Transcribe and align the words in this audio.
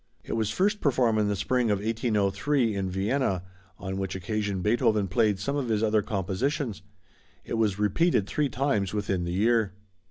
It 0.23 0.33
was 0.33 0.49
first 0.49 0.81
performed 0.81 1.19
in 1.19 1.27
the 1.27 1.35
spring 1.35 1.69
of 1.69 1.77
1803, 1.77 2.73
in 2.75 2.89
Vienna, 2.89 3.43
on 3.77 3.99
which 3.99 4.15
occasion 4.15 4.63
Beethoven 4.63 5.07
played 5.07 5.37
some 5.37 5.55
of 5.55 5.69
his 5.69 5.83
other 5.83 6.01
compositions. 6.01 6.81
It 7.45 7.53
was 7.53 7.77
repeated 7.77 8.25
three 8.25 8.49
times 8.49 8.95
within 8.95 9.25
the 9.25 9.31
year. 9.33 9.73